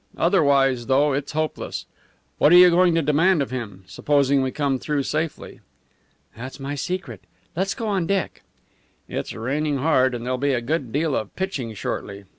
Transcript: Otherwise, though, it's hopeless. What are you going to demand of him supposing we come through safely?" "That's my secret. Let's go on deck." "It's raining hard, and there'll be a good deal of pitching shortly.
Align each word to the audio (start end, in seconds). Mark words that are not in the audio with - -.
Otherwise, 0.17 0.87
though, 0.87 1.13
it's 1.13 1.33
hopeless. 1.33 1.85
What 2.39 2.51
are 2.51 2.55
you 2.57 2.71
going 2.71 2.95
to 2.95 3.03
demand 3.03 3.39
of 3.43 3.51
him 3.51 3.83
supposing 3.85 4.41
we 4.41 4.49
come 4.49 4.79
through 4.79 5.03
safely?" 5.03 5.59
"That's 6.35 6.59
my 6.59 6.73
secret. 6.73 7.21
Let's 7.55 7.75
go 7.75 7.87
on 7.87 8.07
deck." 8.07 8.41
"It's 9.07 9.31
raining 9.35 9.77
hard, 9.77 10.15
and 10.15 10.25
there'll 10.25 10.39
be 10.39 10.53
a 10.53 10.59
good 10.59 10.91
deal 10.91 11.15
of 11.15 11.35
pitching 11.35 11.75
shortly. 11.75 12.23